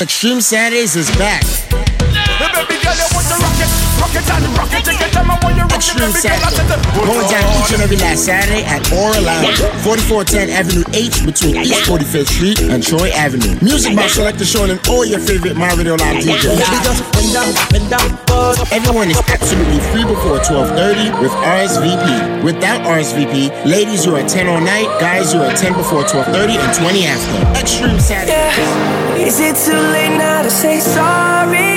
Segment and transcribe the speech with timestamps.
[0.00, 1.42] Extreme Saturdays is back.
[5.76, 6.56] Extreme Saturday.
[7.04, 11.84] Going down each and every last Saturday at Aura Lounge, 4410 Avenue H between East
[11.84, 13.58] 45th Street and Troy Avenue.
[13.60, 16.64] Music by Selector Sean and all your favorite My Radio Live DJs.
[18.72, 22.42] Everyone is absolutely free before 1230 with RSVP.
[22.42, 26.72] Without RSVP, ladies you are 10 all night, guys you are 10 before 1230 and
[26.72, 27.60] 20 after.
[27.60, 29.09] Extreme Saturday.
[29.20, 31.70] Is it too late now to say sorry?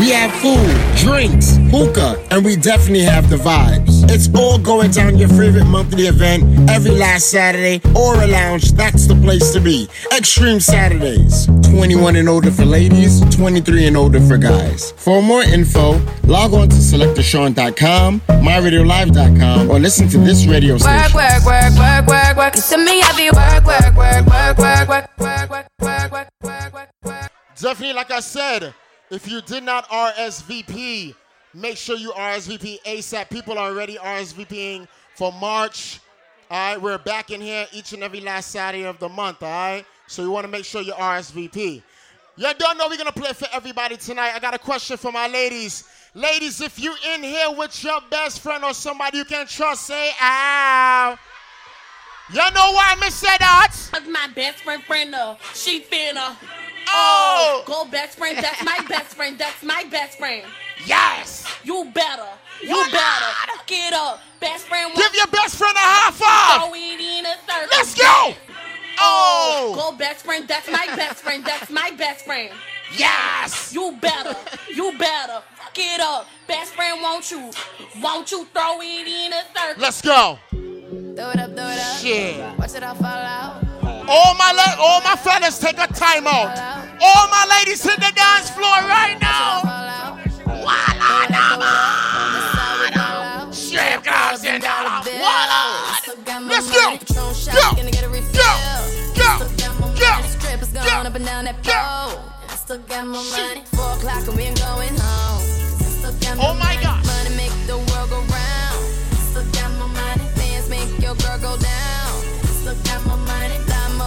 [0.00, 4.08] We have food, drinks, hookah, and we definitely have the vibes.
[4.08, 7.80] It's all going down your favorite monthly event every last Saturday.
[7.94, 9.88] Aura Lounge, that's the place to be.
[10.16, 11.46] Extreme Saturdays.
[11.68, 14.92] 21 and older for ladies, 23 and older for guys.
[14.92, 21.14] For more info, log on to selectorshawn.com, myradiolive.com, or listen to this radio station.
[21.14, 22.54] Work, work, work, work, work, work.
[22.78, 26.41] Me work, work, work, work, work, work, work, work, work, work.
[26.42, 28.74] Definitely, like I said,
[29.10, 31.14] if you did not RSVP,
[31.54, 33.30] make sure you RSVP ASAP.
[33.30, 36.00] People are already RSVPing for March.
[36.50, 39.42] All right, we're back in here each and every last Saturday of the month.
[39.42, 41.82] All right, so you want to make sure you RSVP.
[42.36, 44.32] You don't know we're gonna play for everybody tonight.
[44.34, 45.84] I got a question for my ladies.
[46.14, 50.10] Ladies, if you in here with your best friend or somebody you can trust, say
[50.20, 51.18] ow.
[52.30, 53.74] You know why I say that?
[53.92, 56.36] Cause my best friend friend uh, she finna.
[56.88, 57.62] Oh!
[57.66, 60.46] Go best friend, that's my best friend, that's my best friend.
[60.86, 61.46] Yes!
[61.64, 62.28] You better,
[62.62, 63.26] you better.
[63.66, 64.20] Get up.
[64.40, 66.68] Best friend Give your best friend a high five!
[66.68, 67.68] Throw it in a circle.
[67.70, 68.34] Let's go!
[68.98, 69.72] Oh!
[69.74, 72.52] Go best friend, that's my best friend, that's my best friend.
[72.96, 73.72] Yes!
[73.74, 74.36] You better,
[74.74, 75.42] you better.
[75.56, 76.26] Fuck it up.
[76.46, 77.50] Best friend, won't you?
[78.00, 79.82] Won't you throw it in a circle?
[79.82, 80.38] Let's go!
[81.14, 82.00] Throw it up, throw it up.
[82.00, 82.58] Shit.
[82.58, 83.62] Watch it all fall out.
[84.08, 86.56] All my all my fellas take a time out.
[87.02, 89.60] All my ladies hit the dance floor right now.
[90.46, 91.70] Walla nama.
[93.52, 95.20] Shit, girls in bill.
[95.20, 96.00] Walla.
[96.26, 96.96] My Let's go.
[97.52, 97.76] Go.
[97.76, 98.32] gonna get a refill.
[99.14, 99.38] Go.
[99.38, 99.68] Go.
[99.80, 100.08] My Go.
[100.16, 100.28] money.
[100.28, 101.08] Strip is going Go.
[101.08, 101.42] up and down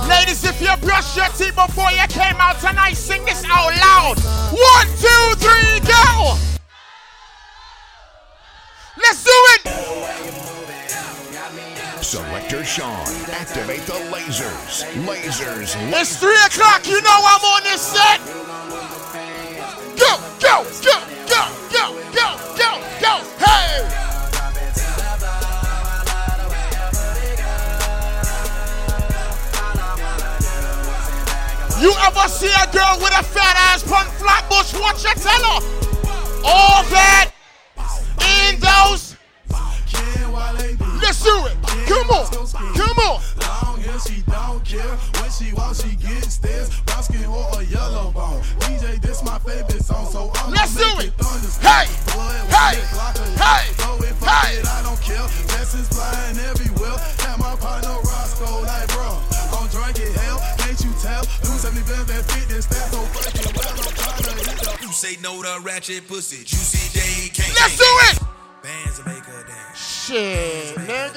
[0.08, 4.18] Ladies, if you brush your teeth before you came out tonight, sing this out loud.
[4.52, 6.38] One, two, three, go!
[8.98, 9.66] Let's do it!
[12.02, 13.08] Selector Sean.
[13.32, 14.86] Activate the lasers.
[15.06, 15.76] Lasers.
[15.92, 16.88] It's three o'clock.
[16.88, 18.22] You know I'm on this set.
[32.26, 34.74] Ever see a girl with a fat ass pun flatbush?
[34.74, 35.62] What you tell her?
[36.44, 37.30] All that
[38.42, 39.16] in those.
[41.04, 41.56] Let's do it.
[41.86, 42.26] Come on,
[42.74, 43.22] come on.
[43.42, 47.64] long and she don't care when she walks she gets stairs brown skin or a
[47.66, 51.14] yellow bone DJ this my favorite song so I'm Let's do it.
[51.62, 51.86] Hey,
[52.50, 52.82] hey, hey,
[53.38, 53.76] hey.
[65.06, 67.54] Say no to ratchet pussy, juicy day can't.
[67.62, 68.18] Let's do it.
[68.64, 69.78] Bands will make her dance.
[69.78, 71.14] Shit, nigga.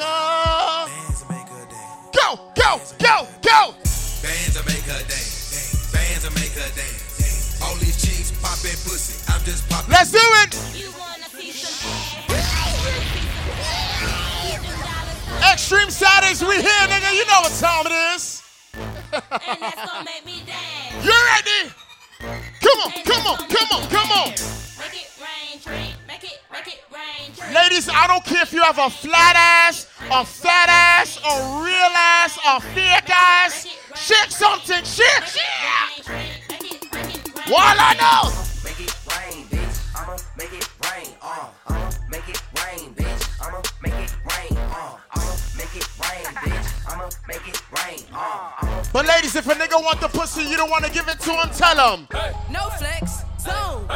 [0.92, 2.12] Bands will make her dance.
[2.12, 3.72] Go, go, go, go.
[4.20, 5.32] Bands will make her dance.
[5.48, 5.92] dance.
[5.92, 7.16] Bands will make her dance.
[7.16, 7.62] dance.
[7.62, 9.16] All these chicks popping pussy.
[9.32, 9.92] I'm just popping.
[9.92, 10.52] Let's do it.
[10.76, 12.28] You wanna see some
[15.50, 17.14] Extreme Saturdays, we here, nigga.
[17.16, 18.42] You know what time it is.
[19.12, 21.04] and that's gonna make me dance.
[21.04, 21.87] You ready?
[22.68, 24.28] Come on, come on, come on, come on.
[24.28, 24.36] Make
[24.92, 25.94] it rain.
[26.06, 27.54] Make it, make it rain.
[27.54, 31.92] Ladies, I don't care if you have a flat ass, a fat ass, a real
[31.96, 33.66] ass, a fake ass.
[33.94, 36.04] Shake something, shake, shake.
[37.48, 38.47] What I know.
[48.92, 51.30] But ladies, if a nigga want the pussy, you don't want to give it to
[51.32, 52.08] him, tell him.
[52.50, 53.86] No flex, zone.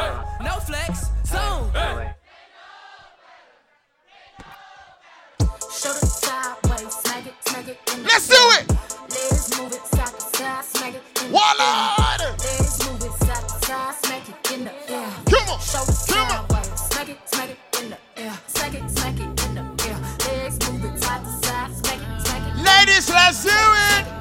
[0.43, 1.71] No flex, zone.
[5.73, 7.77] Show the sideways, smack it, smack it.
[7.91, 8.69] in the Let's do it.
[9.09, 11.75] Legs move it side to side, smack it in the One air.
[11.97, 12.39] Lord.
[12.39, 15.09] Legs move it side to side, smack it in the air.
[15.25, 16.77] Come on, Show the come on.
[16.77, 18.39] smack it, smack it in the air.
[18.47, 19.99] Smack it, smack it in the air.
[20.29, 24.12] Legs move it side to side, smack it, smack it Ladies, let's do it.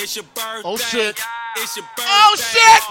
[0.00, 0.24] It's your.
[0.64, 1.20] Oh shit.
[1.56, 1.84] It's your.
[1.98, 2.82] Oh shit.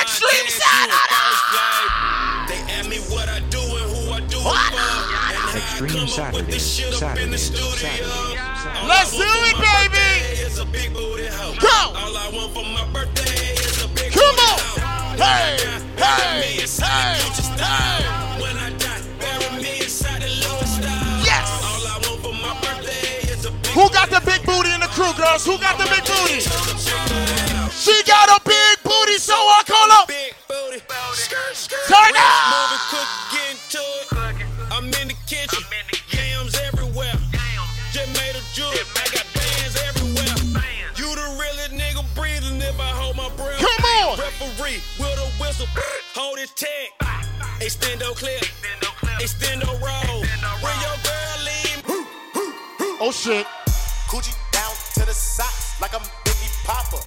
[0.00, 5.58] Extreme side of They ask me what I do and who I do it for.
[5.58, 6.58] Extreme Saturday.
[6.58, 7.36] Saturday.
[7.36, 8.06] Saturday.
[8.88, 9.99] Let's do it, baby
[10.32, 11.54] is a big booty hoe.
[11.58, 11.68] Go.
[11.98, 14.58] All I want for my birthday is a big Come booty on.
[14.58, 15.16] hoe.
[15.16, 15.56] Hey,
[15.96, 18.40] hey, hey, the Gucci style.
[18.40, 20.30] When I die, bury me inside the.
[21.26, 21.46] Yes.
[21.62, 24.80] All I want for my birthday is a big Who got the big booty in
[24.80, 25.44] the crew, girls?
[25.44, 26.40] Who got the big booty?
[27.74, 30.04] She got a big booty, so I call her.
[30.06, 30.80] big booty.
[31.14, 31.86] Skirt, skirt.
[31.88, 32.78] Turn up.
[32.90, 34.10] Cook, get into it.
[34.70, 35.16] I'm in the
[42.80, 44.18] Come on.
[44.18, 45.66] Referee with a whistle.
[46.14, 46.88] Hold his tag.
[47.60, 48.42] Extendo clip.
[49.20, 50.20] Extendo roll.
[50.60, 51.82] When your girl leave.
[53.00, 53.46] Oh shit.
[54.08, 57.04] Coochie down to the socks like I'm Biggie Popper.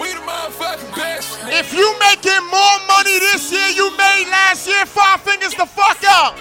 [0.00, 1.38] We the motherfucking best.
[1.48, 6.02] If you making more money this year you made last year, five fingers the fuck
[6.08, 6.38] up.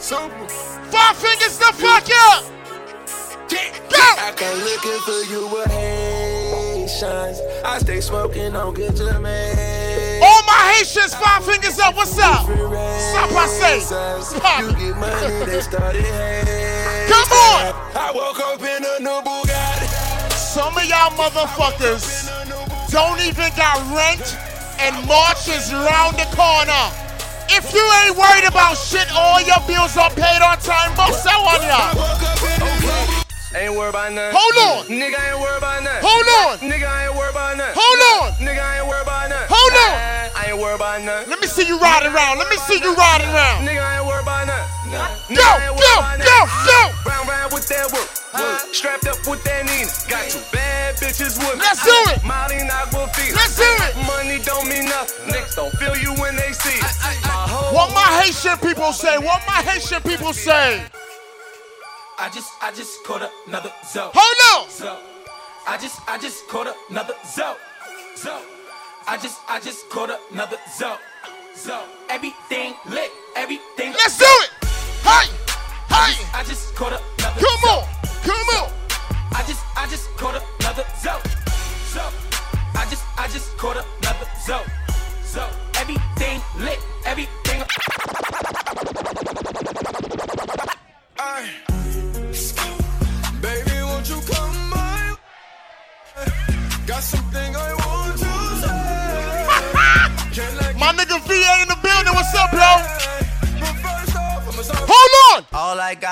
[0.00, 0.48] Super.
[0.90, 2.59] Five fingers the fuck up.
[3.52, 7.40] I come looking for you with Haitians.
[7.64, 10.22] I stay smoking on good Jamaican.
[10.22, 11.96] All my Haitians, five fingers up.
[11.96, 12.44] What's up?
[12.44, 13.80] Stop, I say.
[13.80, 14.60] Stop.
[14.60, 16.04] You get money, they started.
[17.10, 17.74] Come on.
[17.96, 20.30] I woke up in a new Bugatti.
[20.30, 22.30] Some of y'all motherfuckers
[22.90, 24.36] don't even got rent
[24.78, 26.86] and March is round the corner.
[27.50, 30.94] If you ain't worried about shit, all your bills are paid on time.
[30.94, 32.09] Bust out on y'all.
[33.50, 34.38] Ain't worried about nothing.
[34.38, 34.86] Hold on.
[34.86, 35.02] Mm.
[35.02, 36.06] Nigga I ain't worried about nothing.
[36.06, 36.70] Hold on.
[36.70, 37.74] Nigga I ain't worried about nothing.
[37.82, 38.26] Hold on.
[38.38, 39.50] Nigga I ain't worried about nothing.
[39.50, 39.90] Hold on.
[39.90, 41.30] Ah, I ain't worried about nothing.
[41.34, 42.38] Let me see you riding around.
[42.38, 43.66] Let me see you riding around.
[43.66, 45.34] Nigga I ain't worried about nothing.
[45.34, 45.50] Go,
[45.82, 46.80] go, go, go.
[47.02, 48.06] Round round with that work.
[48.70, 49.90] Strapped up with that Nina.
[50.06, 51.66] Got two bad bitches with me.
[51.66, 52.22] Let's do it.
[52.22, 53.34] Molly Aquafina.
[53.34, 53.98] Let's do it.
[54.06, 55.34] Money don't mean nothing.
[55.34, 56.86] Niggas don't feel you when they see it.
[57.74, 59.18] What my Haitian people say?
[59.18, 60.86] What my Haitian people say?
[62.20, 64.10] I just, I just caught another zo.
[64.12, 64.70] Hold on.
[64.70, 64.98] Zo.
[65.66, 67.56] I just, I just caught another zo.
[68.14, 68.42] Zo.
[69.08, 70.98] I just, I just caught another zo.
[71.56, 71.80] Zo.
[72.10, 73.92] Everything lit, everything.
[73.94, 74.50] Let's do it.
[75.00, 75.32] Hey,
[75.88, 76.12] hey.
[76.34, 77.88] I just caught another Come on,
[78.22, 78.70] come on.
[79.32, 81.16] I just, I just caught another zo.
[81.88, 82.04] Zo.
[82.74, 84.60] I just, I just caught another zo.
[85.24, 85.48] Zo.
[85.80, 87.39] Everything lit, everything.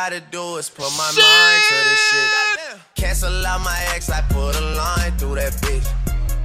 [0.08, 1.22] Gotta do is put my Shit.
[1.22, 2.80] mind to this shit.
[2.94, 5.86] Cancel out my ex, I put a line through that bitch.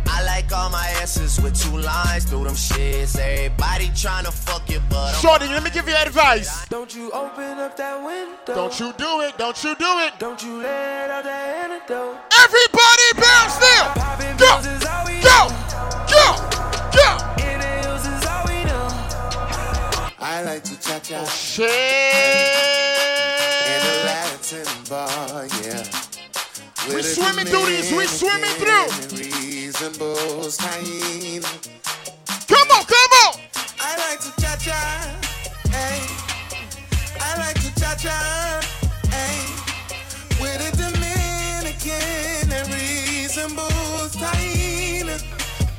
[0.05, 3.17] I like all my S's with two lines through them shits.
[3.17, 6.67] Everybody tryna fuck you, but I'm Shorty, let me give you advice.
[6.67, 8.53] Don't you open up that window.
[8.53, 9.37] Don't you do it.
[9.37, 10.11] Don't you do it.
[10.19, 12.17] Don't you let out that antidote.
[12.43, 13.93] Everybody bounce now.
[13.95, 15.39] Popping Go, pills is all go,
[16.11, 16.25] go,
[16.99, 17.09] go.
[17.39, 18.87] Inhales is all we know.
[20.19, 22.72] I like to cha cha oh, Shit.
[24.93, 25.83] In a Latin bar, yeah.
[26.87, 28.87] We With a swimming through these, we're swimming through.
[29.17, 31.47] Reasonable hyena.
[32.47, 33.39] Come on, come on.
[33.79, 34.79] I like to cha cha,
[35.71, 36.01] hey.
[37.19, 38.61] I like to cha cha,
[39.09, 39.39] hey.
[40.41, 43.69] With a Dominican and reasonable
[44.19, 45.17] hyena.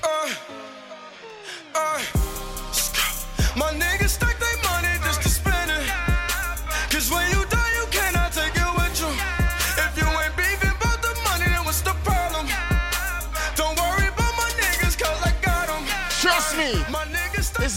[0.03, 0.29] Uh,
[1.75, 2.01] uh,
[3.57, 3.94] my niggas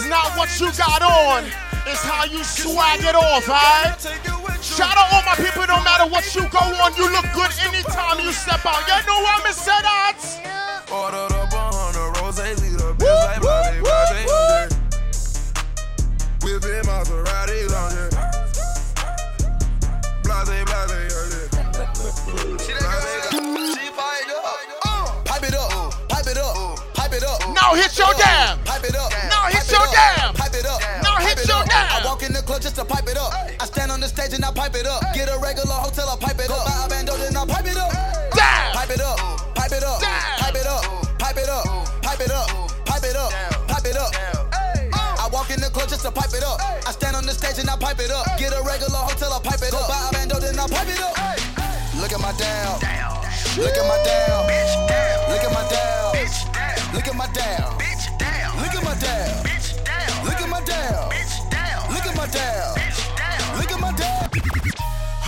[0.08, 1.44] It's not what you got on.
[1.84, 3.84] It's how you swag it off, die, you alright?
[3.84, 4.64] cannot take it with you.
[4.64, 8.24] Shout out all my people, no matter what you go on, you look good anytime
[8.24, 8.88] you step out.
[8.88, 9.84] You know what I'm saying?
[9.84, 10.16] that?
[10.88, 14.72] Ordered up a hundred roses, lead a bitch like woo, Blase, woo, Blase, woo.
[16.56, 17.92] Whipping Maseratis on.
[20.24, 21.12] Blase, blase,
[22.64, 25.28] She pipe up.
[25.28, 27.44] Pipe it up, pipe it up, pipe it up.
[27.54, 28.47] Now hit your damn.
[32.78, 33.34] To pipe it up.
[33.34, 35.02] I stand on the stage and I pipe it up.
[35.14, 36.62] Get a regular hotel, I pipe it up.
[36.66, 37.90] Buy a bando, then I pipe it up.
[38.30, 39.18] Pipe it up.
[39.56, 39.98] Pipe it up.
[40.38, 40.86] Pipe it up.
[41.18, 41.66] Pipe it up.
[42.06, 42.86] Pipe it up.
[42.86, 43.32] Pipe it up.
[43.68, 44.12] Pipe it up.
[44.94, 46.62] I walk in the club just to pipe it up.
[46.86, 48.38] I stand on the stage and I pipe it up.
[48.38, 49.90] Get a regular hotel, I pipe it up.
[49.90, 51.18] Buy a bando, then I pipe it up.
[51.98, 52.78] Look at my down.
[53.58, 54.87] Look at my down.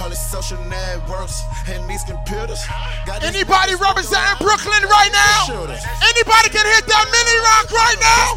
[0.09, 2.65] all these social networks and these computers.
[3.05, 5.69] Got Anybody representing Brooklyn right now?
[6.01, 8.33] Anybody can hit that mini rock right now?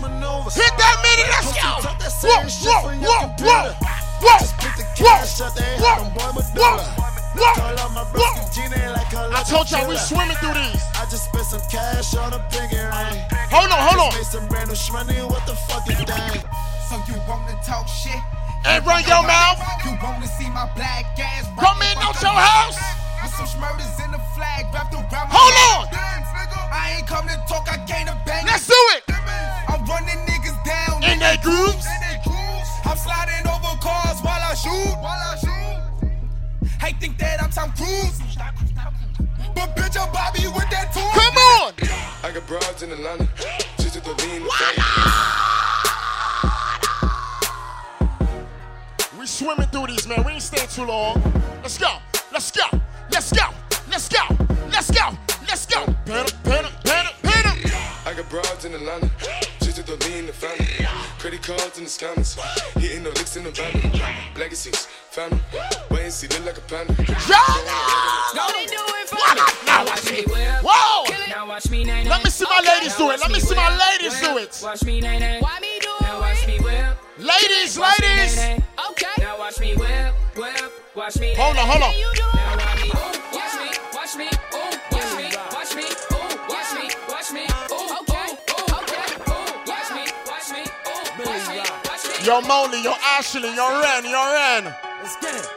[0.53, 1.81] Hit that mini, let's go!
[2.29, 3.73] Whoa, whoa, whoa, whoa!
[4.23, 7.03] Whoa, whoa, whoa, whoa, whoa.
[9.35, 10.83] I told y'all we swimming through these.
[10.95, 13.19] I just spent some cash on a pinky ring.
[13.51, 14.15] Hold on, hold on.
[14.15, 15.27] Made some brand new.
[15.27, 16.45] What the fuck is that?
[16.89, 18.21] So you wanna talk shit?
[18.65, 19.59] And run your mouth.
[19.85, 21.47] You wanna see my black ass?
[21.59, 22.79] Come in out your house.
[23.23, 25.99] With some smurders in the flag wrapped around my Hold neck.
[25.99, 26.13] on.
[26.73, 28.47] I ain't come to talk, I came to bang.
[28.47, 29.03] Let's do it.
[29.69, 31.03] I'm running niggas down.
[31.03, 31.87] In their grooves.
[32.85, 34.95] I'm sliding over cars while I shoot.
[35.01, 36.09] While I shoot.
[36.81, 38.19] Hey, think that I'm Tom Cruise.
[39.55, 41.11] But bitch, I'm Bobby with that tool.
[41.13, 41.73] Come on.
[42.25, 43.29] I got broads in Atlanta.
[43.79, 45.42] Just at the lean.
[49.43, 50.23] Swimming through these, man.
[50.25, 51.21] We ain't staying too long.
[51.63, 51.99] Let's go.
[52.33, 52.67] Let's go.
[53.11, 53.47] Let's go.
[53.91, 54.23] Let's go.
[54.71, 55.07] Let's go.
[55.49, 55.85] Let's go.
[56.07, 58.07] Pin it, pin it, pin it, pin it.
[58.07, 59.11] I got broads in Atlanta.
[59.61, 60.87] Just at the lean, the family.
[61.19, 62.39] Credit cards in the scammers.
[62.79, 63.75] Hitting the licks in the van.
[64.39, 65.41] Legacies, family.
[65.91, 66.95] Wait and see, look like a panda.
[66.95, 69.43] Go they do it for me.
[69.67, 70.23] Now watch me.
[70.63, 71.05] Whoa.
[71.29, 72.11] Now watch me nay nay.
[72.11, 73.21] Let me see my ladies do it.
[73.21, 74.61] Let me see my ladies do it.
[74.63, 75.41] Watch me nay nay.
[75.41, 76.03] Why me do it?
[76.03, 76.97] Now watch me whip.
[77.19, 78.63] Ladies, ladies.
[78.83, 78.91] Nay nay.
[78.91, 79.07] Okay.
[79.19, 80.73] Now watch me whip, whip.
[80.95, 81.35] Watch me.
[81.37, 81.93] Hold on, hold on.
[82.35, 82.89] Now watch me.
[82.91, 83.71] Ooh, watch me.
[83.95, 84.29] Watch me.
[84.55, 85.27] Ooh, watch me.
[85.53, 85.85] Watch me.
[86.13, 86.91] Ooh, watch me.
[87.09, 87.45] Watch me.
[87.71, 88.29] Ooh, okay.
[88.51, 89.07] Ooh, okay.
[89.29, 90.05] Ooh, watch me.
[90.27, 90.63] Watch me.
[90.63, 91.59] Ooh, watch me.
[91.85, 92.27] Watch me.
[92.27, 94.65] Yo, Molly, yo, Ashley, yo, Ren, yo, Ren.
[95.03, 95.49] Let's get it.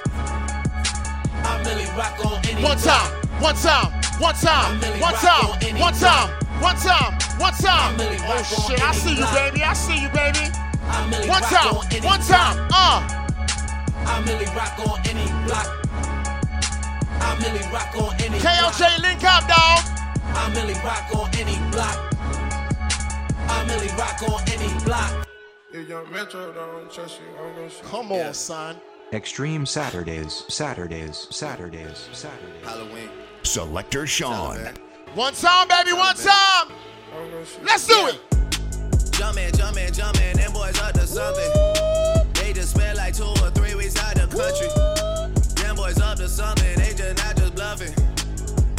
[1.46, 6.30] I really rock on any One time, one time, one time, one time, one time,
[6.60, 7.96] one time, one time.
[8.00, 9.64] Oh shit, I see you, baby.
[9.64, 10.65] I see you, baby.
[10.86, 13.02] One time, one time, uh.
[14.08, 15.68] I really rock on any block.
[17.20, 19.82] I really rock on any KLJ link up, dog.
[20.38, 22.14] I really rock on any block.
[23.50, 25.28] I really rock on any block.
[25.72, 27.84] If young Metro don't trust you, I'm gonna shoot.
[27.84, 28.78] Come on, son.
[29.12, 32.64] Extreme Saturdays, Saturdays, Saturdays, Saturdays.
[32.64, 33.10] Halloween.
[33.44, 34.58] Selector Sean.
[35.16, 36.72] One time, baby, one time.
[37.64, 38.35] Let's do it.
[39.18, 41.50] Jumpin', jumpin', jumpin', them boys up to something.
[42.34, 44.68] They just spent like two or three weeks out the country.
[45.64, 47.94] Them boys up to something, they just not just bluffing.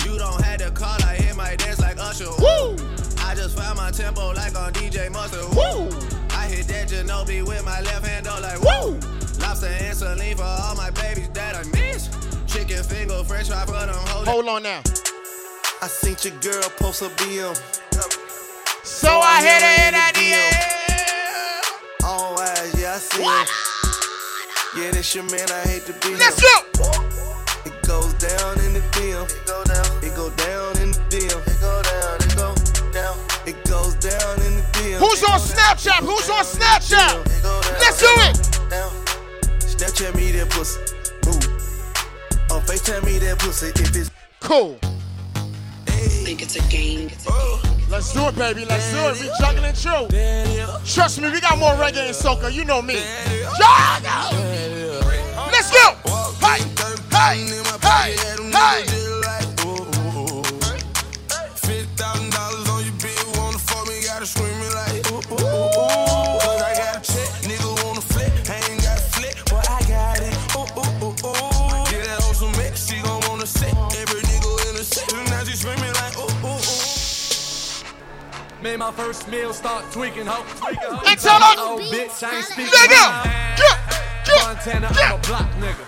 [0.04, 2.28] You don't have to call, I hit my dance like Usher.
[2.38, 2.76] Woo!
[3.24, 5.48] I just found my tempo like on DJ Mustard.
[5.56, 5.88] Woo!
[6.36, 9.00] I hit that Ginobili with my left hand, though, like woo!
[9.40, 12.10] Lobster and saline for all my babies that I miss.
[12.46, 14.28] Chicken finger, french fry for them hoes.
[14.28, 14.82] Hold on now.
[15.80, 17.56] I seen your girl post a BM.
[19.06, 22.02] So I hit her in that DM.
[22.02, 23.48] All eyes, yeah, I see it.
[24.75, 26.66] Yeah, that's your man, I hate to be Let's him.
[26.75, 26.90] go.
[27.70, 29.30] It goes down in the DM.
[29.30, 29.86] It go down.
[30.02, 31.38] It go down in the DM.
[31.38, 32.18] It go down.
[32.18, 32.50] It go
[32.90, 33.14] down.
[33.46, 34.98] It goes down in the DM.
[34.98, 36.02] Who's on Snapchat?
[36.02, 37.22] Who's on Snapchat?
[37.78, 38.34] Let's do it.
[39.62, 40.82] Snapchat me that pussy.
[41.30, 41.38] Ooh.
[42.52, 44.10] On FaceTime me that pussy if it's
[44.40, 44.80] Cool.
[46.26, 47.08] Think it's a game.
[47.28, 47.65] Oh.
[47.88, 48.64] Let's do it, baby.
[48.64, 49.20] Let's do it.
[49.20, 50.08] We juggling true.
[50.84, 52.52] Trust me, we got more reggae and soca.
[52.52, 52.94] You know me.
[53.58, 54.36] Juggle.
[55.52, 55.94] Let's go.
[56.40, 56.62] Hey,
[57.10, 57.46] hey,
[57.82, 58.16] hey,
[58.52, 59.05] hey.
[78.66, 80.42] Made my first meal, start tweaking, ho.
[80.58, 80.99] Tweaking, ho.
[81.06, 81.14] Hey.
[81.23, 82.75] Oh, bitch, I ain't speaking.
[82.75, 83.23] Nigga.
[84.42, 85.87] Montana, I'm a block nigga.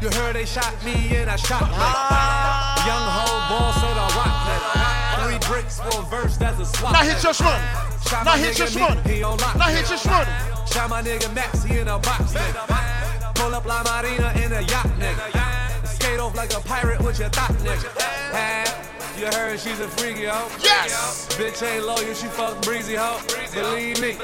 [0.00, 2.86] You heard they shot me and I shot nigga.
[2.86, 4.70] Young hoe, ball soda, rock nigga.
[5.18, 6.92] Three bricks for a verse, that's a swap.
[6.92, 8.24] Now hit your shmoney.
[8.24, 9.04] Now hit your shmoney.
[9.04, 10.72] Meek, he on lock, Now hit your shmoney.
[10.72, 13.34] Shot my nigga Max, he in a box nigga.
[13.34, 15.88] Pull up La Marina in a yacht nigga.
[15.88, 18.81] Skate off like a pirate with your thought nigga.
[19.22, 20.50] You heard she's a freaky hoe.
[20.64, 21.28] Yes.
[21.38, 23.22] Bitch ain't loyal, she fuck breezy hoe.
[23.54, 24.18] Believe me,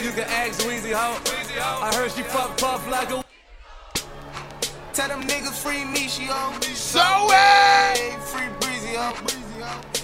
[0.00, 1.18] you can ask Weezy hoe.
[1.82, 3.24] I heard she fuck puff like a.
[4.92, 6.62] Tell them niggas free me, she on.
[6.62, 7.00] So.
[7.32, 9.16] Hey, free breezy up.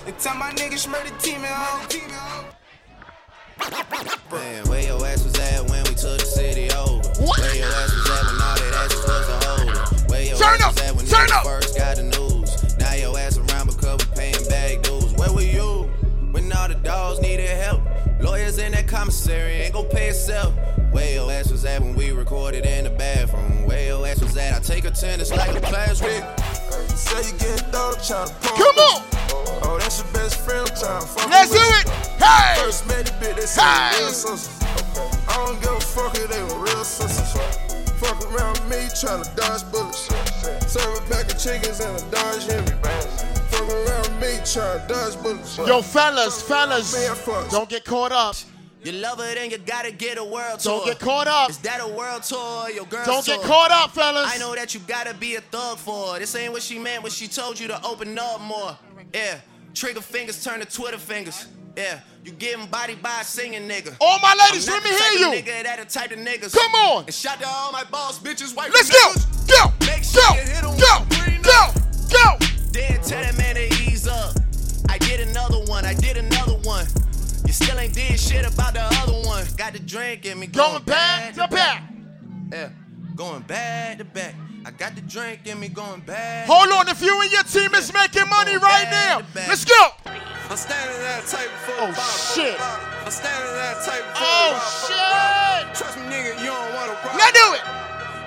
[0.09, 1.55] And tell my niggas murder team and
[4.33, 6.99] Man, where your ass was at when we took the city over?
[7.23, 10.11] Where your ass was at when all that ass was supposed to hold it?
[10.11, 11.45] Where your Turn ass up, was at when turn niggas up.
[11.45, 12.20] first got the news?
[14.51, 15.13] bag dudes.
[15.15, 15.89] Where were you
[16.33, 17.81] when all the dogs needed help?
[18.21, 20.53] Lawyers in that commissary ain't gon' pay itself.
[20.91, 23.67] Where your ass was at when we recorded in the bathroom?
[23.67, 24.55] Where your ass was at?
[24.55, 26.99] I take attendance like a class plastic.
[26.99, 28.29] Say you get thrown, trying.
[28.43, 29.03] Come on!
[29.63, 31.89] Oh, that's your best friend, trying to fuck Let's do it!
[32.19, 32.61] Hey!
[32.61, 34.01] First man, the bitch, they say hey!
[34.01, 34.59] real sisters.
[35.29, 37.33] I don't give a fuck if they were real sisters.
[38.01, 40.11] Fuck around me, trying to dodge bullets.
[40.67, 43.40] Serve a pack of chickens and a Dodge Henry.
[43.51, 45.59] Fuck around me, tryna dodge bullets.
[45.59, 46.93] Yo, fellas, fellas,
[47.51, 48.37] don't get caught up.
[48.83, 50.79] You love her, then you gotta get a world tour.
[50.79, 51.51] Don't get caught up.
[51.51, 53.37] Is that a world tour or your girl Don't tour?
[53.37, 54.31] get caught up, fellas.
[54.35, 56.19] I know that you gotta be a thug for her.
[56.19, 58.79] This ain't what she meant when she told you to open up more.
[59.13, 59.39] Yeah,
[59.75, 61.47] trigger fingers turn to Twitter fingers.
[61.77, 63.95] Yeah, you getting body by a singing nigga.
[64.01, 65.43] All my ladies, let me hear you.
[65.43, 66.55] Nigga that the type of niggas.
[66.57, 67.05] Come on.
[67.05, 69.13] And shout to all my boss bitches, white Let's go,
[69.47, 71.10] go, Make sure go, you hit 'em go, with a green go, go.
[72.73, 74.35] Then tell that man to ease up.
[74.89, 76.87] I did another one, I did another one.
[77.47, 79.45] You still ain't did shit about the other one.
[79.57, 81.83] Got the drink in me going, Going back to back.
[82.53, 82.69] Yeah,
[83.17, 84.35] going back to back.
[84.65, 86.47] I got the drink in me going back.
[86.47, 89.89] Hold on, if you and your team is making money right now, let's go.
[90.51, 92.35] I'm standing at a table full Oh of bottles.
[92.35, 92.61] shit.
[92.61, 95.75] I'm standing at a table full Oh shit.
[95.77, 97.19] Trust me, nigga, you don't want to problem.
[97.19, 97.63] Let's do it.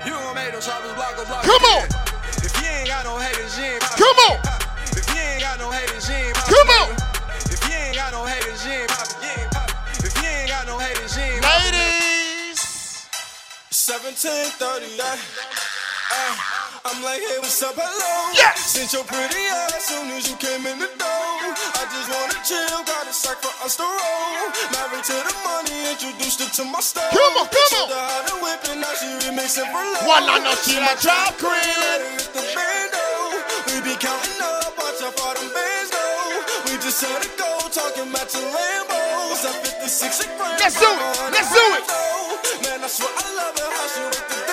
[0.07, 1.43] You gon' make them shoppers block a block.
[1.43, 2.02] Come on.
[2.43, 3.81] If you ain't got no haters, you ain't.
[3.81, 4.37] Come on.
[4.91, 6.35] If you ain't got no haters, you ain't.
[6.35, 6.89] Come on.
[7.47, 9.23] If you ain't got no haters, you ain't poppin'.
[9.23, 10.05] You ain't poppin'.
[10.05, 11.41] If you ain't got no haters, you ain't.
[11.41, 12.59] Ladies.
[13.71, 16.62] 1730, yeah.
[16.83, 18.11] I'm like, hey, what's up, hello?
[18.35, 18.75] Yes.
[18.75, 21.31] Since your pretty ass soon as you came in the door.
[21.79, 24.51] I just wanna chill, got a sack for us to roll.
[24.75, 27.07] Married to the money, introduced her to my stove.
[27.15, 27.95] Come on, come Showed on.
[27.95, 30.03] her how to whip it, now she remixing for love.
[30.11, 31.55] One on the killer job crib.
[32.19, 33.07] Hit the bando.
[33.71, 36.03] We be counting up, watch how far them bands go.
[36.67, 39.39] We just had to go, talking about your Lambos.
[39.47, 39.55] At
[39.87, 40.59] 56 a grand.
[40.59, 41.31] Let's do it.
[41.31, 41.83] Let's do it.
[42.67, 44.52] Man, I swear I love it how she with the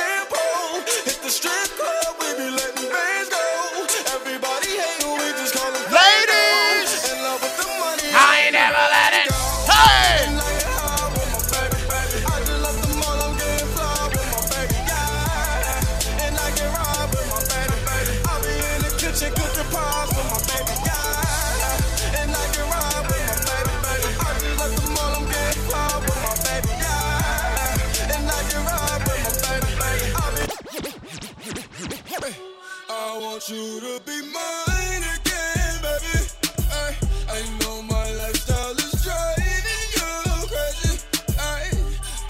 [33.51, 36.23] you to be mine again, baby.
[36.71, 36.95] Ay,
[37.29, 41.03] I know my lifestyle is driving you crazy.
[41.37, 41.67] Ay,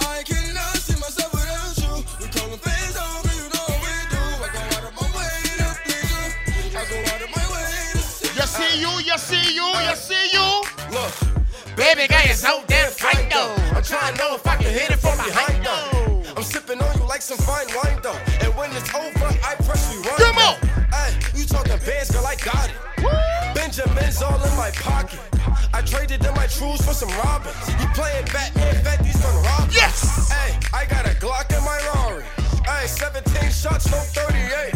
[0.00, 2.04] I cannot see myself without you.
[2.20, 4.22] We call them fans oh, over, you know we do.
[4.40, 6.78] I go out of my way to please you.
[6.78, 9.96] I go out of my way to see You see you, you see you, you
[9.96, 10.48] see you.
[10.90, 11.12] Look,
[11.76, 13.54] Baby girl, you're so damn fine though.
[13.76, 16.22] I'm trying to know if I can hit it from behind though.
[16.36, 18.16] I'm sipping on you like some fine wine though.
[18.40, 19.19] And when it's over,
[21.90, 23.54] bands, girl, I got it.
[23.54, 25.20] Benjamin's all in my pocket.
[25.74, 27.64] I traded in my trues for some robins.
[27.80, 29.74] You playing Batman, Fetty's gonna rob me.
[29.74, 30.30] Yes.
[30.30, 32.24] Hey, I got a Glock in my Rari.
[32.70, 34.74] Hey, 17 shots, no 38.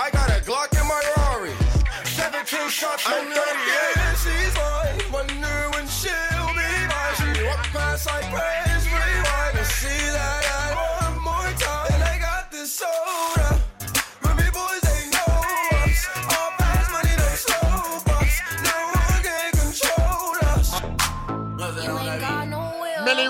[0.00, 1.54] I got a Glock in my Rari.
[2.04, 4.02] 17 shots, no 38.
[4.22, 4.98] She's mine.
[5.12, 7.14] Wonder when she'll be mine.
[7.18, 8.71] She walk past, I praise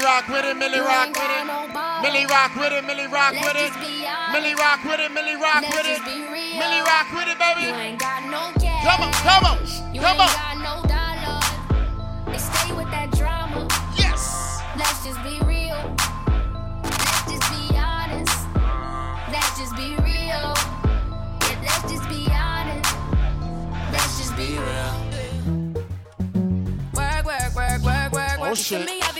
[0.02, 1.46] rock with it, Millie rock with it.
[2.02, 3.70] Millie rock with it, Millie rock with it.
[3.70, 4.32] just be honest.
[4.32, 5.96] Millie rock with it, Millie rock with it.
[5.96, 6.58] just be real.
[6.58, 7.68] Millie rock with it, baby.
[7.68, 8.82] You ain't got no cash.
[8.82, 9.58] Come on, come on,
[9.94, 10.32] come on.
[10.34, 12.32] got no dollar.
[12.32, 13.68] They stay with that drama.
[13.96, 14.60] Yes.
[14.76, 15.78] Let's just be real.
[16.82, 18.38] Let's just be honest.
[19.30, 20.50] Let's just be real.
[21.46, 22.90] Yeah, let's just be honest.
[23.92, 24.94] Let's just be real.
[26.94, 28.50] Work, work, work, work, work, Oh, work.
[28.50, 29.11] You shit.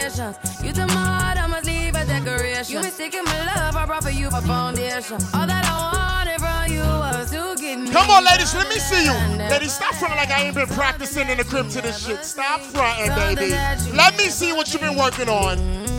[0.00, 0.36] Patience.
[0.62, 2.74] You took my heart, I must leave a decoration.
[2.74, 5.18] You mistaken my love, I brought for you for foundation.
[5.34, 7.90] All that I wanted from you was to give me.
[7.90, 9.16] Come on, ladies, let me see you.
[9.50, 12.24] Ladies, stop fronting like I ain't been practicing in the crib to this shit.
[12.24, 13.50] Stop fronting, baby.
[13.96, 15.56] Let me see what you've been working on.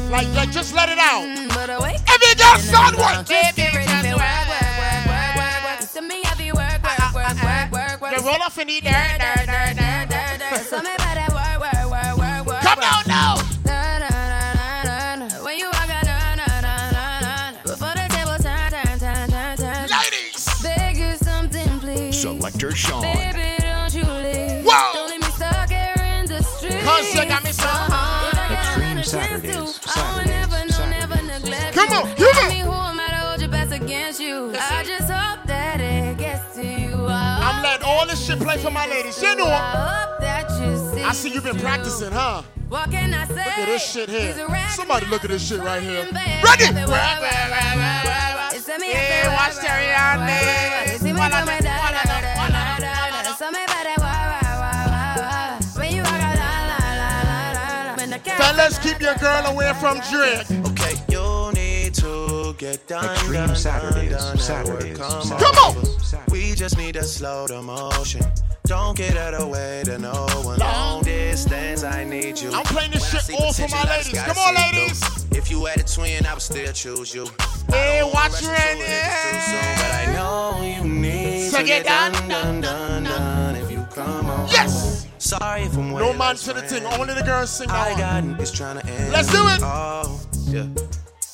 [0.10, 1.24] Like, like, just let it out.
[1.24, 2.00] Mm, but awake.
[2.08, 3.28] Every girl start work.
[3.28, 5.32] Get ready for work, work, work, work,
[7.72, 8.18] work,
[22.78, 23.02] Sean.
[23.02, 24.64] Baby, don't you leave.
[24.66, 24.92] Whoa.
[24.94, 26.84] Don't leave me stuck here in the street.
[26.84, 28.52] Cause you got me so hard.
[28.52, 31.74] Extreme Saturdays, Saturdays, Saturdays.
[31.74, 34.52] Come on, Tell come me who am I to hold your best against you?
[34.60, 37.06] I just hope that it gets to you.
[37.08, 39.22] I I'm letting all this shit play for my ladies.
[39.22, 39.46] You know.
[39.48, 41.04] I hope that you see.
[41.04, 42.42] I see you've been practicing, huh?
[42.70, 43.36] What can I say?
[43.36, 44.28] Look at this shit here.
[44.28, 46.06] He's a rag Somebody look at this shit right here.
[46.12, 46.44] man.
[46.44, 46.66] Ready?
[46.66, 46.78] It's
[48.68, 50.34] a me Hey, after watch work, Terry work, on work, me.
[50.34, 50.88] work.
[50.92, 51.46] You see me Wanna
[58.58, 60.50] When the cat- Fellas, keep your girl away from Drake.
[60.72, 63.06] Okay, you need to get done.
[63.14, 65.30] Extreme Saturdays, done, done, Saturdays, Saturdays.
[65.44, 66.32] Come on.
[66.32, 68.24] We just need to slow the motion.
[68.66, 70.60] Don't get out of way to no one.
[70.60, 72.52] Long distance, I need you.
[72.52, 74.22] I'm playing this When shit all for my ladies.
[74.22, 74.80] Come on, see through.
[74.80, 75.26] ladies.
[75.38, 77.28] If you had a twin, I would still choose you.
[77.70, 78.80] Hey, watch Rush your into hand.
[78.80, 82.30] it, it's too soon, but I know you need So to get get done, done,
[82.30, 82.97] done, done.
[85.28, 86.86] Sorry if I'm No waiting man to the thing.
[86.86, 88.32] Only the girls sing I one.
[88.32, 89.12] got it's trying to end.
[89.12, 89.60] Let's do it.
[89.62, 90.68] Oh, yeah.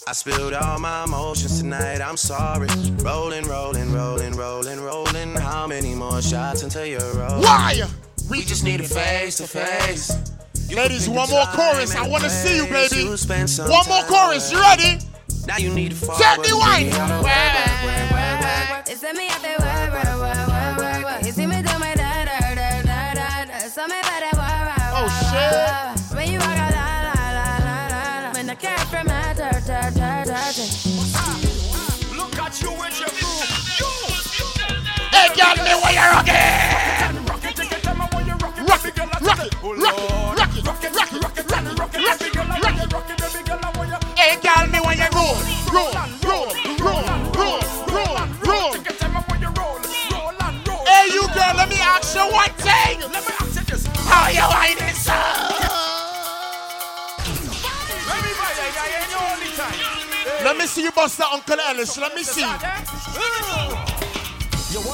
[0.08, 2.02] I spilled all my emotions tonight.
[2.02, 2.70] I'm sorry.
[3.04, 5.36] Rolling, rolling, rolling, rolling, rolling.
[5.36, 7.44] How many more shots until you're rolling?
[7.44, 7.84] Why?
[8.32, 10.10] We just need a face to face.
[10.76, 11.96] Ladies, one more chorus.
[11.96, 12.96] I want to see you, baby.
[12.96, 14.52] You spend some One more chorus.
[14.52, 14.98] You ready?
[15.46, 16.18] Now you need to fall.
[16.18, 16.54] Tell but me
[35.44, 37.26] girl, let me where you rocking?
[37.28, 38.44] Rock it, take it, tell me when you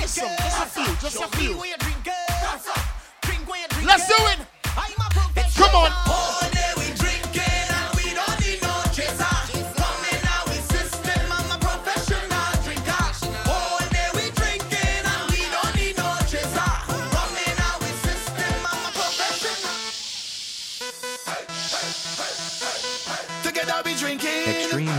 [0.00, 1.56] Listen, just a few, just a few.
[3.84, 4.38] Let's do it.
[5.56, 6.57] Come on.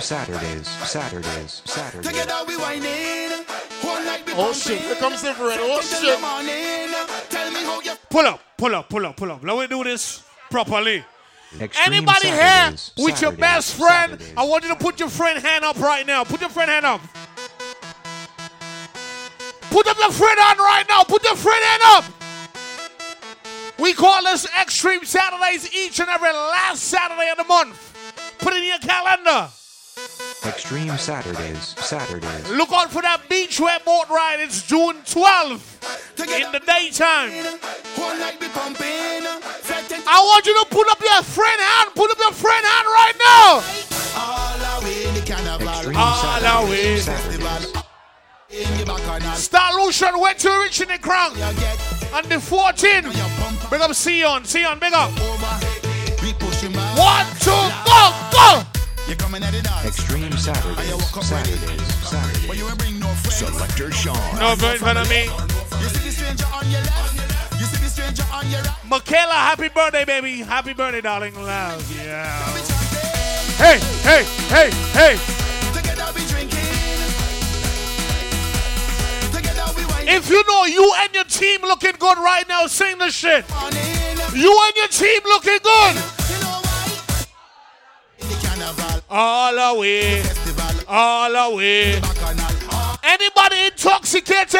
[0.09, 2.07] Saturdays, Saturdays, Saturdays.
[2.07, 3.45] Together we whining.
[3.83, 5.59] One night we Oh shit, here comes the red.
[5.61, 6.19] Oh shit.
[6.19, 6.89] morning.
[7.29, 9.43] Tell me how you Pull up, pull up, pull up, pull up.
[9.43, 11.05] Let me do this properly.
[11.61, 14.13] Extreme Anybody here Saturdays, with your best friend?
[14.13, 14.33] Saturdays.
[14.35, 16.23] I want you to put your friend hand up right now.
[16.23, 17.01] Put your friend hand up.
[19.69, 21.03] Put up your friend hand right now.
[21.03, 22.05] Put your friend hand up.
[23.77, 28.35] We call this Extreme Saturdays each and every last Saturday of the month.
[28.39, 29.51] Put it in your calendar.
[30.45, 32.49] Extreme Saturdays, Saturdays.
[32.49, 34.39] Look out for that beachwear boat ride.
[34.39, 35.79] It's June 12th
[36.19, 37.31] in the daytime.
[40.07, 41.93] I want you to put up your friend hand.
[41.93, 43.59] Put up your friend hand right now.
[45.61, 46.97] Extreme All the way.
[46.99, 47.73] Saturdays.
[49.37, 51.31] Star Lucian went to reach in the crown.
[52.13, 53.69] On the 14th.
[53.69, 54.45] Big up Sion.
[54.45, 55.11] Sion, big up.
[56.97, 57.51] One, two,
[57.85, 58.78] go, go.
[59.09, 63.33] Extreme Saturdays, Saturdays, Saturdays.
[63.33, 64.15] Selector Sean.
[64.39, 65.27] No good for me.
[68.87, 70.41] Michaela, happy birthday, baby.
[70.41, 71.33] Happy birthday, darling.
[71.33, 71.91] Love.
[71.95, 72.37] Yeah.
[73.57, 75.17] Hey, hey, hey, hey.
[80.11, 83.43] If you know you and your team looking good right now, sing the shit.
[84.35, 86.18] You and your team looking good.
[89.11, 90.21] All the way.
[90.87, 91.93] All the way.
[93.03, 94.59] Anybody intoxicated?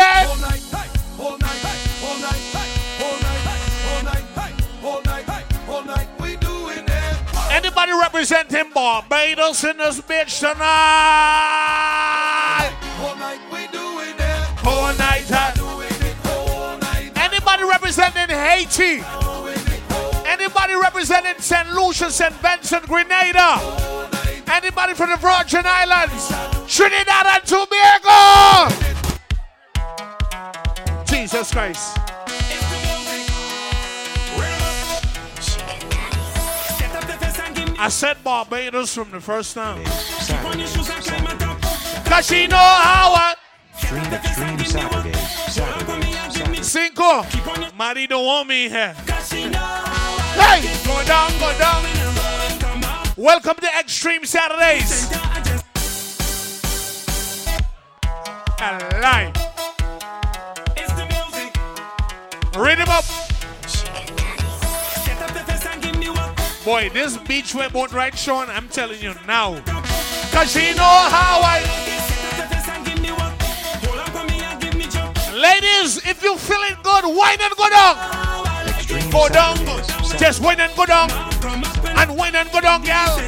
[7.52, 10.60] Anybody representing Barbados in this bitch tonight?
[14.64, 15.26] Whole night.
[15.30, 15.54] huh?
[17.16, 19.04] Anybody representing Haiti?
[20.28, 21.70] Anybody representing St.
[21.74, 22.34] Lucia, St.
[22.36, 24.19] Vincent, Grenada?
[24.52, 26.28] Anybody from the Virgin Islands?
[26.68, 28.70] Trinidad and Tobago?
[31.06, 31.98] Jesus Christ.
[37.82, 39.84] I said Barbados from the first time.
[42.06, 43.36] Cause she know how I
[43.74, 45.18] Saturdays, Saturdays,
[45.54, 46.68] Saturdays.
[46.68, 47.26] Cinco.
[47.78, 48.94] Marty don't want me here.
[48.94, 51.89] Hey, go down, go down.
[53.20, 55.12] Welcome to Extreme Saturdays.
[58.62, 59.36] Alive.
[62.56, 63.04] Rhythm up.
[66.64, 68.48] Boy, this beach went boat right, Sean.
[68.50, 69.62] I'm telling you now.
[70.32, 71.60] Cause she know how I.
[75.34, 79.12] Ladies, if you feeling good, wine and go down.
[79.12, 79.58] Go down.
[80.18, 81.29] Just wine and go down.
[82.00, 83.20] And wine and go down, gal.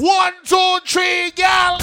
[0.00, 1.76] One, two, three, gal.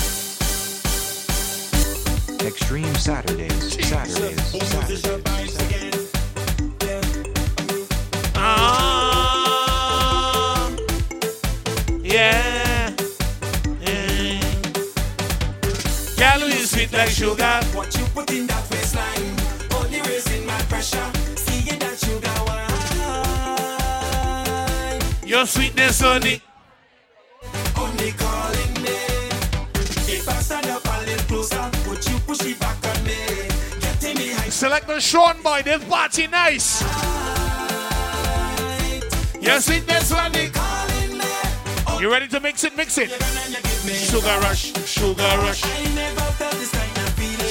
[2.44, 6.12] Extreme Saturdays, Saturdays, Saturdays.
[8.38, 9.16] Ah,
[12.02, 12.92] yeah.
[13.82, 14.42] yeah.
[16.18, 17.62] Gal, you sweet like sugar.
[17.74, 19.36] What you put in that waistline,
[19.76, 21.15] only raising my pressure.
[25.36, 26.42] Your sweetness only.
[27.78, 28.96] only calling me.
[30.08, 33.18] If I stand up a little closer, would you push it back on me?
[33.82, 34.48] Getting me high.
[34.48, 36.82] Selector Sean boy, this party nice.
[39.42, 40.52] Your sweetness only.
[42.00, 42.78] You ready to mix it?
[42.78, 43.10] Mix it.
[43.12, 45.64] Sugar rush, sugar rush.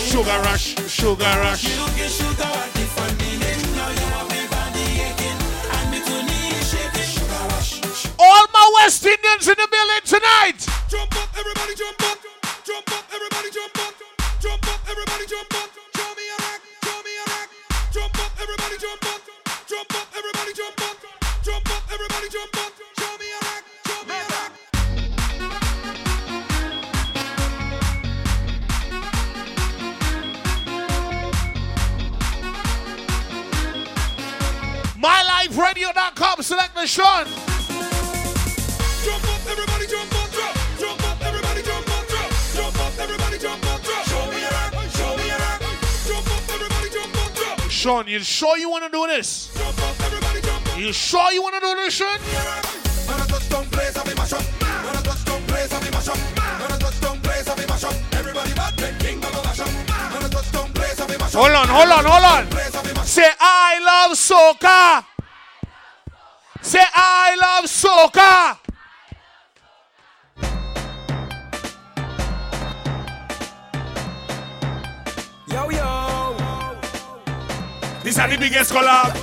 [0.08, 1.64] Sugar rush, sugar rush.
[8.84, 10.60] West Indians in the building tonight.
[10.92, 12.18] Jump up, everybody jump up.
[12.68, 13.94] Jump up, everybody jump up.
[14.38, 15.70] Jump up, everybody jump up.
[15.96, 17.48] Show me a rock, show me a rock.
[17.94, 19.24] Jump up, everybody jump up.
[19.66, 21.00] Jump up, everybody jump up.
[21.42, 22.76] Jump up, everybody jump up.
[23.00, 24.52] Show me a rock, show me a rock.
[35.00, 36.42] MyLifeRadio.com.
[36.42, 37.43] Selector Sean.
[47.84, 49.50] Sean, you sure you want to do this?
[50.74, 52.18] You sure you want to do this, Sean?
[61.34, 63.04] Hold on, hold on, hold on.
[63.04, 65.04] Say, I love soca.
[66.62, 68.63] Say, I love soca.
[78.04, 79.16] This is the biggest collab.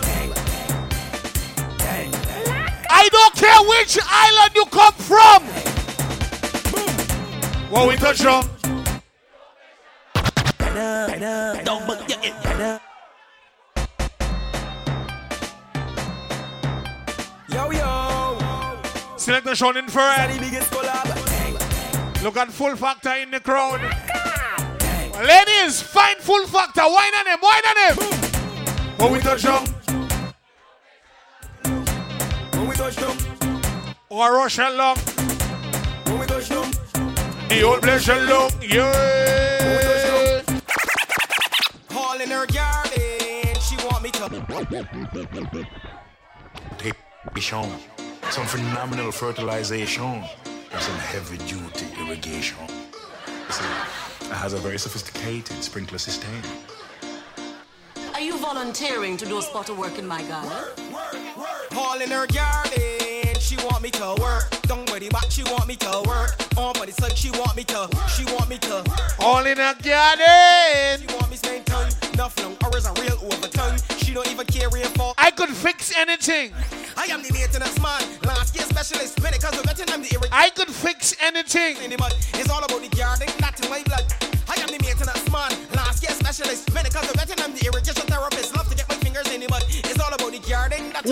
[2.90, 5.44] I don't care which island you come from.
[7.70, 8.44] What we touch on?
[19.18, 20.42] Selector Sean infrared.
[22.24, 23.80] Look at full factor in the crowd.
[25.24, 26.82] Ladies, find full factor.
[26.82, 28.31] Wine on him, wine on him.
[29.02, 29.66] When we touch down.
[32.54, 33.18] When we touch down.
[34.10, 34.96] Or Russian long.
[36.06, 36.70] When we touch down.
[37.50, 38.52] The old blessing long.
[38.62, 40.44] Yeah.
[41.96, 44.30] All in her garden, she want me to.
[47.52, 47.72] irrigation,
[48.30, 50.24] some phenomenal fertilization,
[50.72, 52.68] and some heavy duty irrigation.
[53.50, 56.30] It has a very sophisticated sprinkler system.
[58.32, 60.54] Are you volunteering to do a spot of work in my garden?
[61.76, 64.50] All in her garden, she want me to work.
[64.62, 66.38] Don't worry about she want me to work.
[66.56, 67.90] All On body side, she want me to.
[68.16, 68.86] She want me to.
[69.20, 71.02] All in her garden.
[71.02, 71.92] She want me spend time.
[72.16, 73.78] Nothing or is a real overtime.
[73.98, 75.14] She don't even care if for.
[75.18, 76.54] I could fix anything.
[76.96, 79.20] I am the maintenance man, landscape specialist.
[79.20, 80.32] When it comes to vetting, I'm the irrigation.
[80.32, 81.76] I could fix anything.
[81.82, 84.21] It's all about the garden, not in my blood.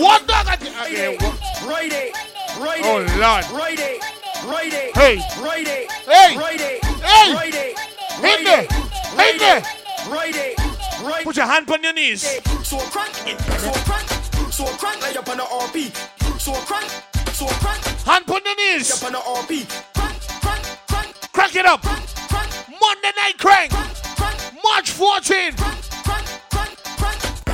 [0.00, 0.46] in What dog?
[0.76, 1.20] Right it,
[1.66, 2.14] right it,
[2.58, 3.44] right Oh, Lord.
[3.52, 4.02] right it,
[4.46, 5.16] right it, Hey.
[5.42, 6.36] right it, Hey.
[6.36, 7.34] right it, Hey.
[7.34, 8.50] right it, Hit right me.
[8.50, 8.70] Hit
[9.16, 9.46] right me.
[9.46, 9.64] it,
[10.10, 10.58] right it,
[11.04, 12.22] right Put your hand on your knees.
[12.62, 14.08] so crank it, so crank,
[14.52, 15.92] so crank like up on the RP.
[16.40, 16.90] So crank,
[17.32, 18.90] so crank, Hand on your knees.
[18.90, 19.66] up on the RP.
[19.94, 21.82] Crank, crank, crank, Crack it up.
[21.82, 23.70] crank, crank, Monday night crank.
[23.72, 25.52] crank, March 14.
[25.52, 25.89] crank, crank, crank, crank.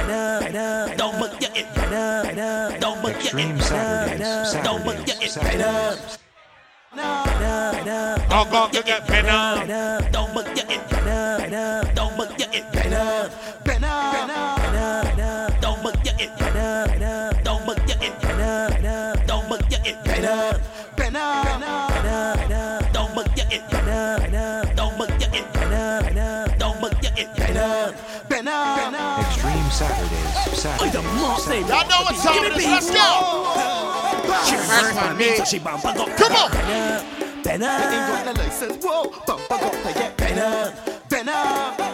[0.06, 1.66] Don't book your it.
[2.80, 4.62] Don't book your it.
[4.62, 5.30] Don't book your it.
[5.30, 6.18] Saturdays.
[8.28, 10.08] Go, go, go, get better.
[10.12, 11.94] Don't book your it.
[11.94, 12.64] Don't book your it.
[13.80, 14.55] Don't
[29.80, 31.04] Extreme Saturdays.
[31.44, 31.68] Saturdays.
[31.68, 32.64] Y'all know what time it is.
[32.64, 33.08] Let's go.
[34.64, 35.36] First one, me.
[36.16, 36.50] Come on.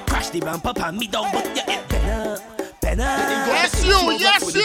[0.06, 1.82] Crash the bumper pan me, don't book your it.
[2.94, 3.92] Yes, you.
[4.18, 4.62] Yes, you.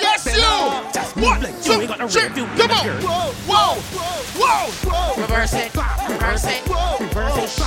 [0.00, 0.92] Yes, you.
[0.92, 2.22] Just One, move like you ain't got no three.
[2.22, 2.46] review.
[2.56, 2.86] Come on.
[2.86, 3.32] Whoa.
[3.46, 3.74] Whoa.
[4.40, 5.22] whoa, whoa.
[5.22, 6.70] Reverse it, reverse it, reverse it,
[7.00, 7.60] reverse it,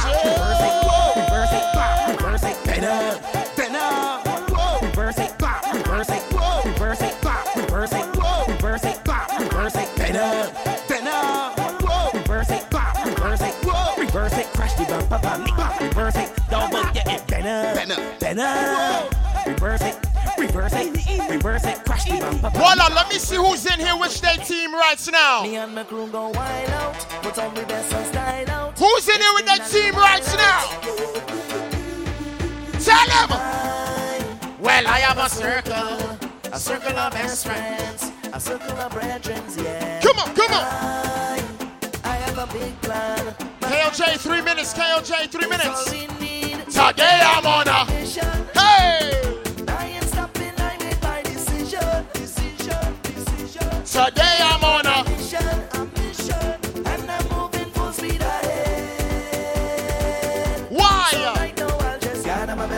[1.14, 1.66] reverse it,
[2.08, 3.43] reverse it, Better, better, reverse it,
[6.10, 7.16] reverse it, reverse it,
[7.56, 8.06] reverse it,
[8.50, 9.00] reverse it,
[9.40, 10.52] reverse it, better,
[10.90, 12.18] better.
[12.18, 12.64] reverse it,
[13.06, 15.52] reverse it, whoa, reverse it, crash the bumper pan me,
[15.88, 17.22] reverse it, Don't book your it.
[19.48, 19.96] reverse it,
[20.38, 22.78] reverse it, reverse it, crash the bumper pan.
[22.80, 22.94] Hold.
[22.94, 23.96] Let me see who's in here.
[23.98, 25.44] Which day team right now?
[25.44, 28.78] Me and my crew go wild out, put on the best and style out.
[28.78, 30.68] Who's in here with that team right now?
[32.80, 34.13] Tell them.
[34.64, 36.18] Well, I have a circle,
[36.54, 40.00] a circle of best friends, a circle of brethren, yeah.
[40.00, 40.34] Come on.
[40.34, 40.64] Come on.
[40.64, 41.44] I,
[42.06, 43.36] I have a big plan.
[43.60, 44.74] KLJ, three minutes.
[44.74, 45.92] KLJ, three minutes.
[45.92, 47.84] Today I'm on a.
[47.84, 49.12] Hey.
[49.68, 50.14] I ain't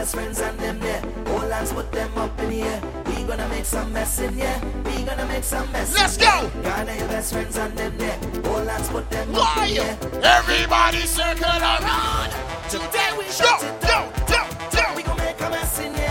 [0.05, 1.01] best friends and them there.
[1.33, 2.81] All hands put them up in the air.
[3.07, 4.61] We gonna make some mess in here.
[4.85, 5.95] We gonna make some mess.
[5.95, 6.29] Let's here.
[6.29, 6.61] go.
[6.61, 8.19] Gather your best friends and them there.
[8.45, 9.95] All hands put them up in the air.
[9.95, 10.37] Why?
[10.37, 12.31] Everybody circle around.
[12.69, 14.11] Today we shut it down.
[14.27, 14.95] go, go.
[14.95, 16.04] We gon' make a mess in here.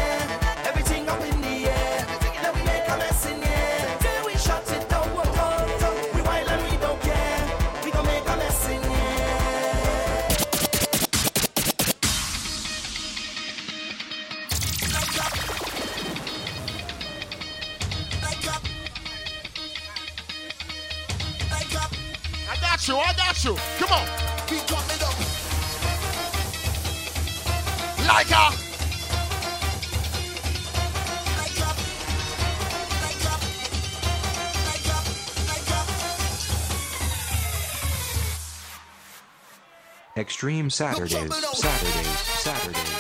[40.71, 42.07] stream Saturdays, Saturdays,
[42.41, 42.95] Saturdays,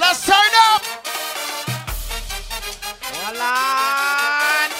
[0.00, 0.82] Let's turn up!
[3.24, 4.70] Alan!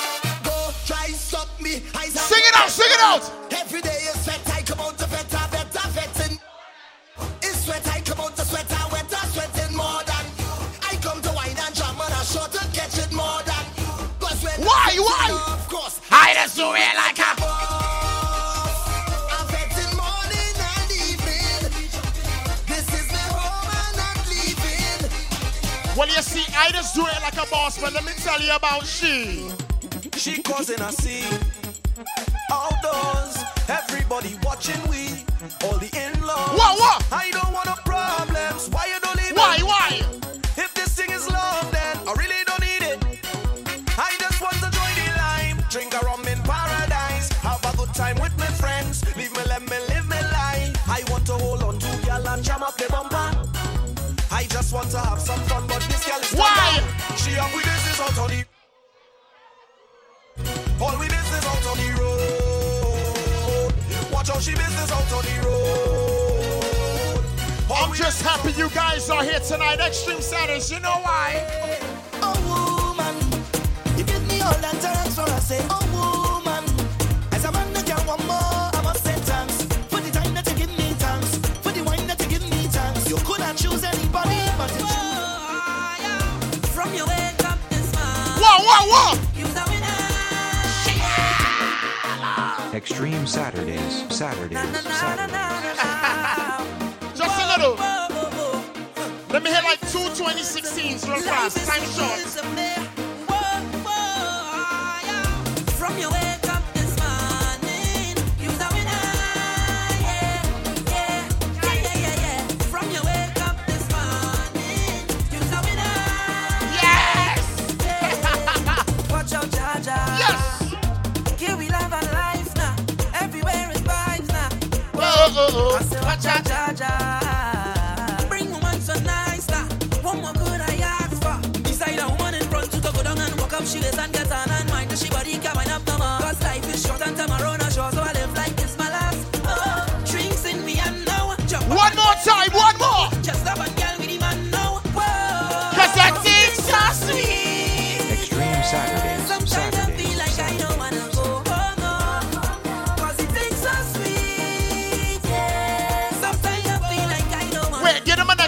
[0.42, 1.82] Go try suck me.
[1.94, 3.30] I sing it out, sing it out!
[3.53, 6.38] Every day you sweat, I come out to better, better, vetting.
[7.42, 10.53] It's sweat, I come out to sweat, I wet, sweating more than you.
[10.82, 13.82] I come to wine and jam and I sure to catch it more than you.
[14.59, 15.55] Why, why?
[15.55, 16.00] Of course.
[16.11, 17.12] I just do it like
[26.03, 28.53] Well, you see, I just do it like a boss, but Let me tell you
[28.57, 29.48] about she.
[30.16, 31.38] She causing a scene.
[32.50, 35.24] Outdoors, everybody watching we,
[35.62, 36.59] all the in-laws.
[36.59, 37.07] What, what?
[37.12, 37.76] I don't wanna
[61.73, 63.73] on the road.
[64.12, 67.25] Watch how she business out on the road.
[67.75, 69.81] I'm just happy you guys are here tonight.
[69.81, 71.47] Extreme Saturdays, you know why?
[72.23, 73.16] Oh, woman,
[73.97, 75.91] you give me all that I say, oh.
[93.03, 95.76] Dream Saturdays, Saturdays, Saturdays.
[97.18, 97.74] Just a little.
[99.28, 101.66] Let me hit like two 2016s real fast.
[101.68, 102.91] Time short.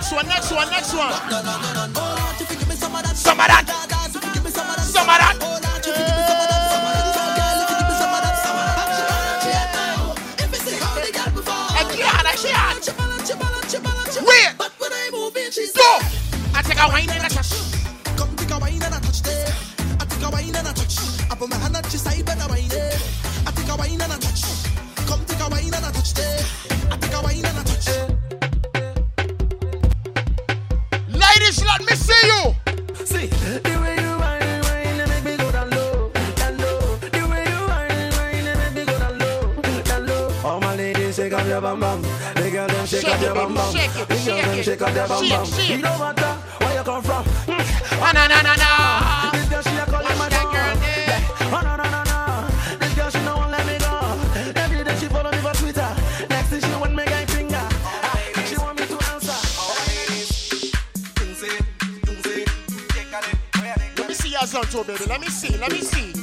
[0.04, 1.12] next one, next one, next one.
[3.14, 3.64] Some of that.
[4.84, 5.40] Some of that.
[16.56, 17.50] I take a wine and I touch.
[18.16, 19.22] Come take a wine and I touch.
[20.00, 20.98] I take a wine and I touch.
[21.30, 21.73] I put my hand.
[44.74, 45.46] shake out your bum bum.
[45.58, 47.24] It don't matter where you come from.
[47.48, 48.70] Ah, oh no no no no.
[49.38, 50.54] This girl she a calling my phone.
[51.54, 52.78] Oh no no no no.
[52.78, 53.92] This girl she no one let me go.
[54.60, 55.90] Every day she follow me for Twitter.
[56.28, 57.56] Next thing she want me guy finger.
[57.56, 59.38] Ah, she want me to answer.
[63.96, 65.04] Let me see your son baby.
[65.06, 65.56] Let me see.
[65.56, 66.13] Let me see.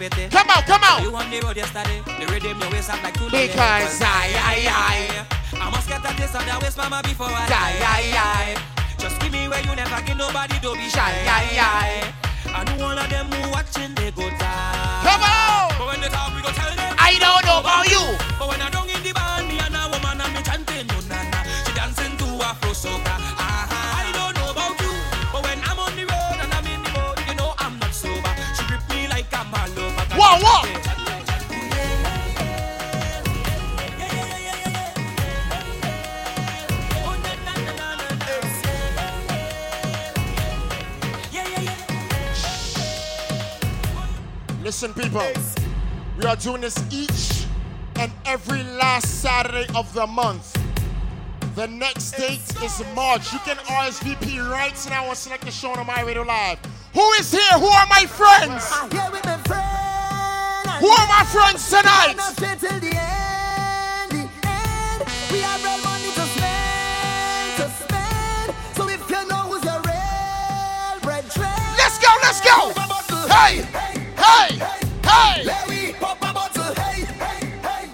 [0.00, 0.28] pity.
[0.32, 1.02] Come out, come out.
[1.02, 4.56] You on the road yesterday, the rhythm your waist up like two Because I, I,
[4.72, 7.76] I, I must get a taste of that waist, mama, before I die.
[7.84, 11.04] I, I, Just give me where you never get nobody, don't be shy.
[11.04, 12.64] I, I, I.
[12.64, 15.04] I know all of them who watching, they go die.
[15.04, 15.68] Come on.
[15.76, 16.96] But when they talk, we go tell them.
[16.96, 18.29] I don't know about you.
[44.70, 45.26] Listen, people,
[46.16, 47.44] we are doing this each
[47.96, 50.56] and every last Saturday of the month.
[51.56, 53.32] The next date is March.
[53.32, 56.60] You can RSVP right now on Selector Sean on My Radio Live.
[56.94, 57.58] Who is here?
[57.58, 58.70] Who are my friends?
[60.78, 62.14] Who are my friends tonight?
[65.32, 68.54] We have real money to spend, to spend.
[68.76, 72.72] So if you know who's a real bread trend, Let's go, let's go.
[73.26, 73.66] Hey,
[75.10, 75.44] hey.
[75.44, 76.74] Let we pop a bottle.
[76.74, 77.84] Hey, hey, hey,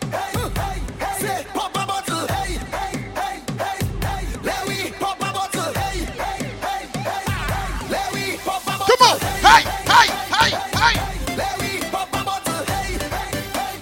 [0.61, 0.79] hey.
[1.21, 2.27] Say pop a bottle.
[2.27, 4.23] Hey, hey, hey, hey, hey.
[4.43, 5.73] Let we pop a bottle.
[5.75, 8.37] Hey, hey, hey, hey.
[8.45, 8.87] Pop a bottle.
[8.91, 9.17] Come on.
[9.47, 9.63] Hey,
[9.93, 10.95] hey, hey, hey.
[11.37, 12.63] Let we pop a bottle.
[12.73, 13.77] Hey, hey, hey,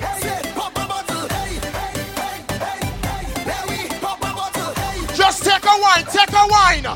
[0.00, 0.20] hey.
[0.22, 1.28] Say pop a bottle.
[1.28, 2.38] Hey, hey, hey,
[3.04, 3.22] hey.
[3.46, 4.72] Let we pop a bottle.
[4.74, 5.16] Hey.
[5.16, 6.86] Just take a wine, take a wine.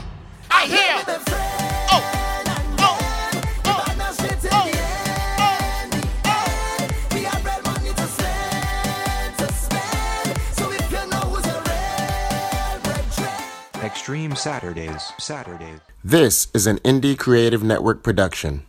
[14.46, 15.12] Saturdays.
[15.18, 15.80] Saturdays.
[16.04, 18.64] This is an Indie Creative Network production.